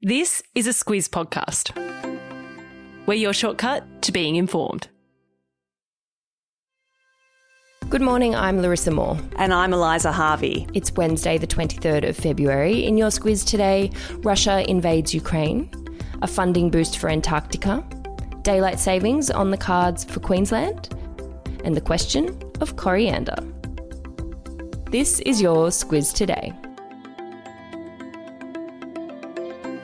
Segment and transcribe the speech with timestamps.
[0.00, 1.74] This is a Squiz podcast.
[3.06, 4.86] We're your shortcut to being informed.
[7.88, 9.18] Good morning, I'm Larissa Moore.
[9.38, 10.68] And I'm Eliza Harvey.
[10.72, 12.84] It's Wednesday, the 23rd of February.
[12.84, 15.68] In your Squiz today, Russia invades Ukraine,
[16.22, 17.84] a funding boost for Antarctica,
[18.42, 20.90] daylight savings on the cards for Queensland,
[21.64, 23.34] and the question of coriander.
[24.92, 26.52] This is your Squiz today.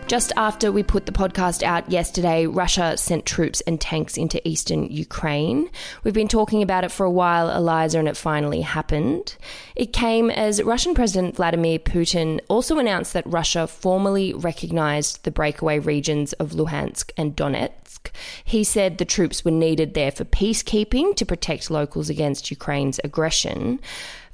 [0.07, 4.85] Just after we put the podcast out yesterday, Russia sent troops and tanks into eastern
[4.85, 5.71] Ukraine.
[6.05, 9.35] We've been talking about it for a while, Eliza, and it finally happened.
[9.75, 15.79] It came as Russian President Vladimir Putin also announced that Russia formally recognized the breakaway
[15.79, 18.11] regions of Luhansk and Donetsk.
[18.45, 23.81] He said the troops were needed there for peacekeeping to protect locals against Ukraine's aggression.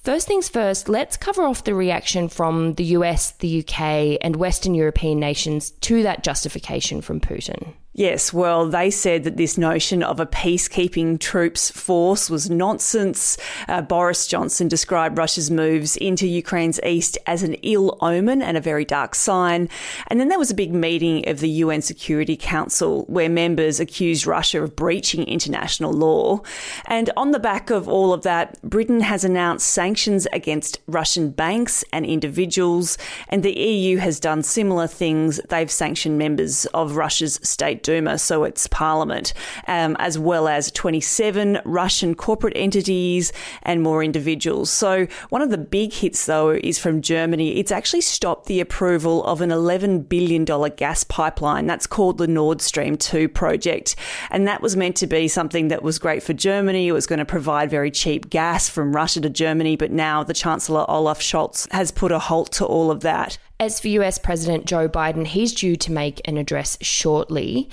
[0.03, 4.75] First things first, let's cover off the reaction from the US, the UK, and Western
[4.75, 7.75] European nations to that justification from Putin.
[7.93, 13.37] Yes, well, they said that this notion of a peacekeeping troops force was nonsense.
[13.67, 18.61] Uh, Boris Johnson described Russia's moves into Ukraine's east as an ill omen and a
[18.61, 19.69] very dark sign.
[20.07, 24.25] And then there was a big meeting of the UN Security Council where members accused
[24.25, 26.43] Russia of breaching international law.
[26.87, 31.85] And on the back of all of that, Britain has announced sanctions against Russian banks
[31.93, 32.97] and individuals,
[33.29, 35.41] and the EU has done similar things.
[35.49, 39.33] They've sanctioned members of Russia's state Duma, so it's parliament,
[39.67, 44.71] um, as well as 27 Russian corporate entities and more individuals.
[44.71, 47.59] So one of the big hits, though, is from Germany.
[47.59, 51.67] It's actually stopped the approval of an $11 billion gas pipeline.
[51.67, 53.97] That's called the Nord Stream 2 project.
[54.31, 56.89] And that was meant to be something that was great for Germany.
[56.89, 59.77] It was going to provide very cheap gas from Russia to Germany.
[59.77, 63.39] But now the Chancellor Olaf Scholz has put a halt to all of that.
[63.61, 67.69] As for US President Joe Biden, he's due to make an address shortly.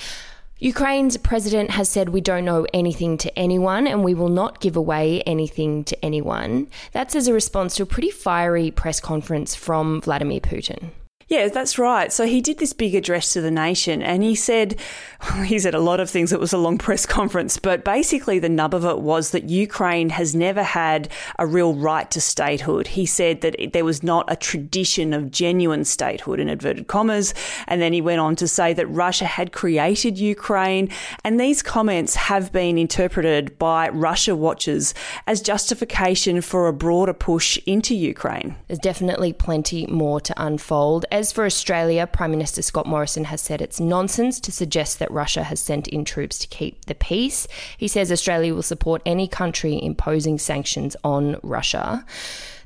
[0.59, 4.75] Ukraine's president has said we don't know anything to anyone and we will not give
[4.75, 6.67] away anything to anyone.
[6.91, 10.89] That's as a response to a pretty fiery press conference from Vladimir Putin.
[11.29, 12.11] Yeah, that's right.
[12.13, 14.79] So he did this big address to the nation and he said,
[15.45, 16.31] he said a lot of things.
[16.31, 20.09] It was a long press conference, but basically the nub of it was that Ukraine
[20.09, 22.87] has never had a real right to statehood.
[22.87, 27.33] He said that there was not a tradition of genuine statehood in inverted commas.
[27.67, 30.89] And then he went on to say that Russia had created Ukraine.
[31.25, 34.93] And these comments have been interpreted by Russia watchers
[35.25, 38.55] as justification for a broader push into Ukraine.
[38.67, 43.59] There's definitely plenty more to unfold as for Australia, Prime Minister Scott Morrison has said
[43.59, 47.47] it's nonsense to suggest that Russia has sent in troops to keep the peace.
[47.75, 52.05] He says Australia will support any country imposing sanctions on Russia.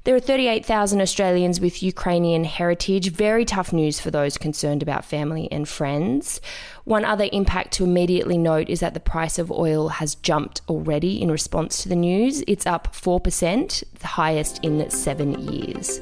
[0.03, 3.11] There are 38,000 Australians with Ukrainian heritage.
[3.11, 6.41] Very tough news for those concerned about family and friends.
[6.83, 11.21] One other impact to immediately note is that the price of oil has jumped already
[11.21, 12.43] in response to the news.
[12.47, 16.01] It's up 4%, the highest in seven years.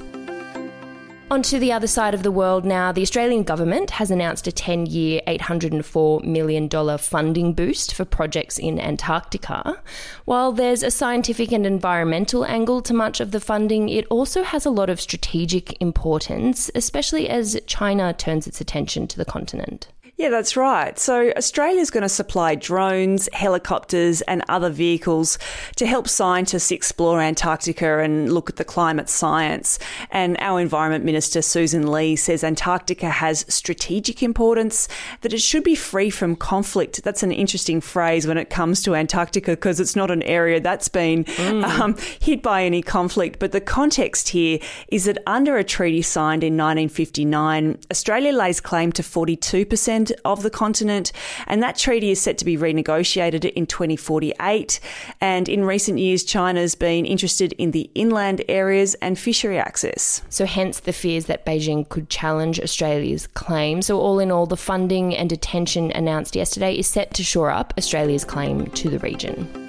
[1.32, 4.88] Onto the other side of the world now, the Australian government has announced a 10
[4.88, 6.68] year, $804 million
[6.98, 9.80] funding boost for projects in Antarctica.
[10.26, 14.66] While there's a scientific and environmental angle to much of the funding, it also has
[14.66, 19.88] a lot of strategic importance, especially as China turns its attention to the continent.
[20.20, 21.00] Yeah, that's right.
[21.00, 25.40] So Australia's going to supply drones, helicopters, and other vehicles
[25.78, 29.80] to help scientists explore Antarctica and look at the climate science.
[30.12, 34.90] And our Environment Minister, Susan Lee, says Antarctica has strategic importance,
[35.22, 37.02] that it should be free from conflict.
[37.02, 40.90] That's an interesting phrase when it comes to Antarctica because it's not an area that's
[40.90, 41.64] been mm.
[41.64, 43.40] um, hit by any conflict.
[43.40, 44.60] But the context here
[44.90, 50.50] is that under a treaty signed in 1959, Australia lays claim to 42% of the
[50.50, 51.12] continent,
[51.48, 54.80] and that treaty is set to be renegotiated in 2048.
[55.22, 60.22] And in recent years, China's been interested in the inland areas and fishery access.
[60.30, 63.82] So, hence the fears that Beijing could challenge Australia's claim.
[63.82, 67.74] So, all in all, the funding and attention announced yesterday is set to shore up
[67.78, 69.69] Australia's claim to the region.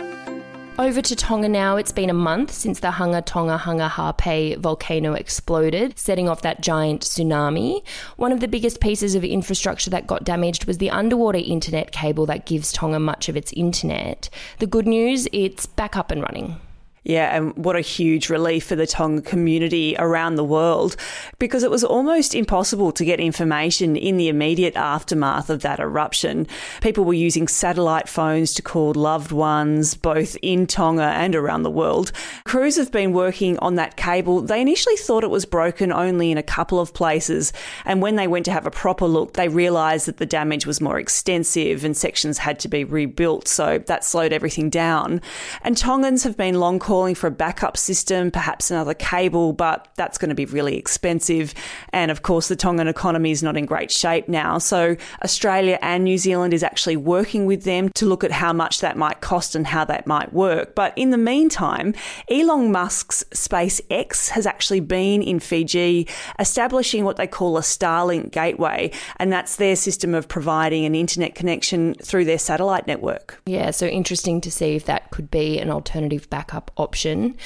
[0.78, 1.76] Over to Tonga now.
[1.76, 6.62] It's been a month since the Hunga Tonga Hunga Ha'apai volcano exploded, setting off that
[6.62, 7.82] giant tsunami.
[8.16, 12.24] One of the biggest pieces of infrastructure that got damaged was the underwater internet cable
[12.26, 14.30] that gives Tonga much of its internet.
[14.58, 16.56] The good news, it's back up and running.
[17.02, 20.96] Yeah, and what a huge relief for the Tonga community around the world
[21.38, 26.46] because it was almost impossible to get information in the immediate aftermath of that eruption.
[26.82, 31.70] People were using satellite phones to call loved ones, both in Tonga and around the
[31.70, 32.12] world.
[32.44, 34.42] Crews have been working on that cable.
[34.42, 37.50] They initially thought it was broken only in a couple of places,
[37.86, 40.82] and when they went to have a proper look, they realised that the damage was
[40.82, 45.22] more extensive and sections had to be rebuilt, so that slowed everything down.
[45.62, 50.18] And Tongans have been long calling for a backup system, perhaps another cable, but that's
[50.18, 51.54] going to be really expensive.
[51.92, 54.58] And of course, the Tongan economy is not in great shape now.
[54.58, 58.80] So Australia and New Zealand is actually working with them to look at how much
[58.80, 60.74] that might cost and how that might work.
[60.74, 61.94] But in the meantime,
[62.28, 66.08] Elon Musk's SpaceX has actually been in Fiji
[66.40, 68.90] establishing what they call a Starlink gateway.
[69.18, 73.40] And that's their system of providing an internet connection through their satellite network.
[73.46, 77.36] Yeah, so interesting to see if that could be an alternative backup option.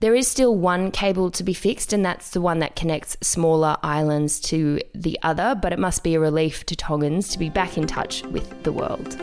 [0.00, 3.76] There is still one cable to be fixed, and that's the one that connects smaller
[3.82, 7.76] islands to the other, but it must be a relief to Tongans to be back
[7.76, 9.20] in touch with the world.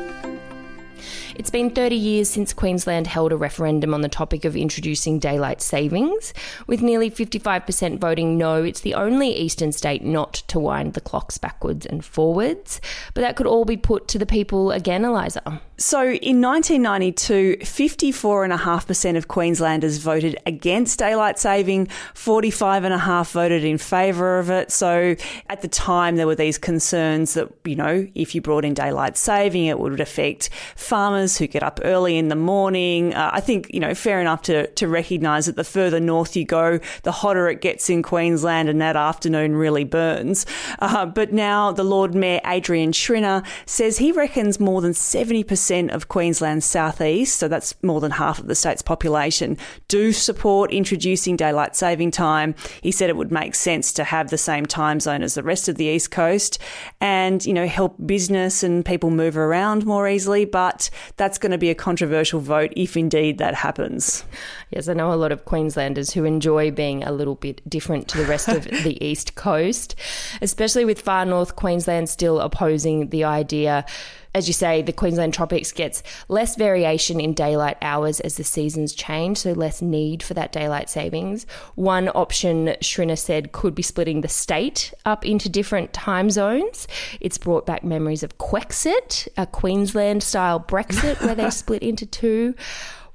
[1.41, 5.59] It's been 30 years since Queensland held a referendum on the topic of introducing daylight
[5.59, 6.35] savings.
[6.67, 11.39] With nearly 55% voting no, it's the only eastern state not to wind the clocks
[11.39, 12.79] backwards and forwards.
[13.15, 15.59] But that could all be put to the people again, Eliza.
[15.77, 24.51] So in 1992, 54.5% of Queenslanders voted against daylight saving, 45.5% voted in favour of
[24.51, 24.71] it.
[24.71, 25.15] So
[25.49, 29.17] at the time, there were these concerns that, you know, if you brought in daylight
[29.17, 33.13] saving, it would affect farmers who get up early in the morning.
[33.13, 36.45] Uh, I think, you know, fair enough to, to recognise that the further north you
[36.45, 40.45] go, the hotter it gets in Queensland and that afternoon really burns.
[40.79, 46.07] Uh, but now the Lord Mayor Adrian Schrinner says he reckons more than 70% of
[46.07, 49.57] Queensland's southeast, so that's more than half of the state's population,
[49.87, 52.55] do support introducing daylight saving time.
[52.81, 55.67] He said it would make sense to have the same time zone as the rest
[55.67, 56.59] of the east coast,
[56.99, 60.45] and you know help business and people move around more easily.
[60.45, 60.89] But
[61.21, 64.23] that's going to be a controversial vote if indeed that happens.
[64.71, 68.17] Yes, I know a lot of Queenslanders who enjoy being a little bit different to
[68.17, 69.93] the rest of the east coast,
[70.41, 73.85] especially with far north Queensland still opposing the idea
[74.33, 78.93] as you say, the Queensland tropics gets less variation in daylight hours as the seasons
[78.93, 81.45] change, so less need for that daylight savings.
[81.75, 86.87] One option, Schrinner said, could be splitting the state up into different time zones.
[87.19, 92.55] It's brought back memories of Quexit, a Queensland style Brexit where they split into two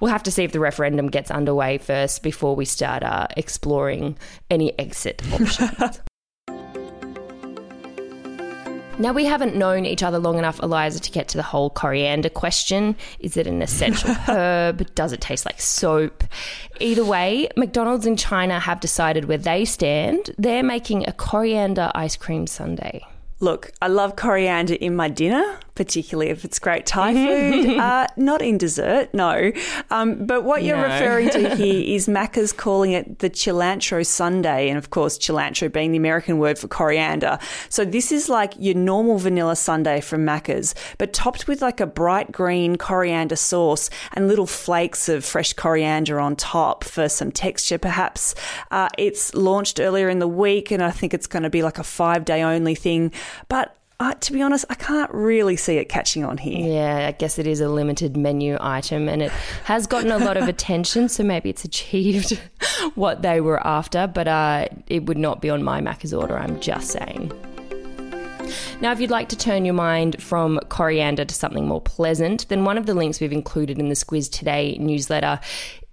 [0.01, 4.17] we'll have to see if the referendum gets underway first before we start uh, exploring
[4.51, 6.01] any exit options.
[8.99, 12.31] Now, we haven't known each other long enough, Eliza, to get to the whole coriander
[12.31, 12.97] question.
[13.19, 14.95] Is it an essential herb?
[14.95, 16.25] Does it taste like soap?
[16.81, 20.31] Either way, McDonald's in China have decided where they stand.
[20.39, 23.01] They're making a coriander ice cream sundae.
[23.39, 27.79] Look, I love coriander in my dinner, particularly if it's great Thai food.
[27.79, 29.53] uh, not in dessert, no.
[29.91, 30.83] Um, but what you're no.
[30.83, 35.93] referring to here is Macca's calling it the cilantro sundae, and of course, cilantro being
[35.93, 37.39] the American word for coriander.
[37.69, 41.87] So this is like your normal vanilla sundae from Macca's, but topped with like a
[41.87, 47.79] bright green coriander sauce and little flakes of fresh coriander on top for some texture,
[47.79, 48.35] perhaps.
[48.71, 51.79] Uh, it's launched earlier in the week, and I think it's going to be like
[51.79, 53.13] a five day only thing.
[53.49, 56.75] But to be honest, I can't really see it catching on here.
[56.75, 59.31] Yeah, I guess it is a limited menu item and it
[59.65, 62.39] has gotten a lot of attention, so maybe it's achieved
[62.95, 66.61] what they were after, but uh, it would not be on my Macca's order, I'm
[66.61, 67.33] just saying.
[68.81, 72.65] Now, if you'd like to turn your mind from coriander to something more pleasant, then
[72.65, 75.41] one of the links we've included in the Squiz Today newsletter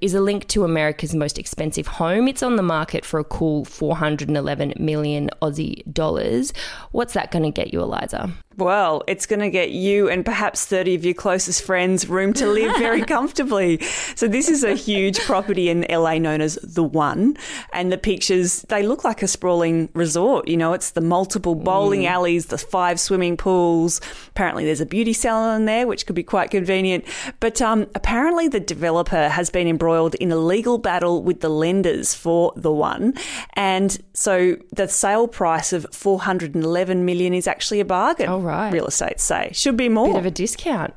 [0.03, 2.27] is a link to America's most expensive home.
[2.27, 6.51] It's on the market for a cool 411 million Aussie dollars.
[6.91, 8.33] What's that going to get you, Eliza?
[8.57, 12.47] Well, it's going to get you and perhaps 30 of your closest friends room to
[12.47, 13.81] live very comfortably.
[14.15, 17.35] So, this is a huge property in LA known as The One.
[17.71, 20.47] And the pictures, they look like a sprawling resort.
[20.47, 22.09] You know, it's the multiple bowling mm.
[22.09, 24.01] alleys, the five swimming pools.
[24.29, 27.05] Apparently, there's a beauty salon there, which could be quite convenient.
[27.39, 32.13] But um, apparently, the developer has been embroiled in a legal battle with the lenders
[32.13, 33.13] for The One.
[33.53, 38.29] And so, the sale price of 411 million is actually a bargain.
[38.29, 38.71] Oh, right.
[38.71, 39.49] real estate say.
[39.53, 40.07] Should be more.
[40.07, 40.93] Bit of a discount.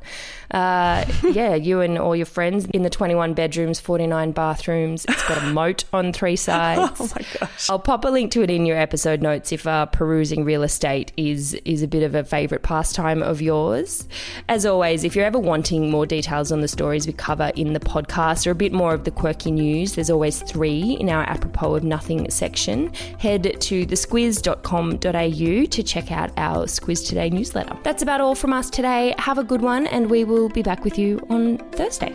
[0.51, 5.05] Uh, yeah, you and all your friends in the 21 bedrooms, 49 bathrooms.
[5.07, 7.01] It's got a moat on three sides.
[7.01, 7.71] oh my gosh.
[7.71, 11.13] I'll pop a link to it in your episode notes if uh, perusing real estate
[11.17, 14.07] is is a bit of a favourite pastime of yours.
[14.49, 17.81] As always, if you're ever wanting more details on the stories we cover in the
[17.81, 21.75] podcast or a bit more of the quirky news, there's always three in our apropos
[21.75, 22.93] of nothing section.
[23.19, 27.77] Head to thesquiz.com.au to check out our Squiz Today newsletter.
[27.83, 29.15] That's about all from us today.
[29.19, 32.15] Have a good one, and we will be back with you on Thursday.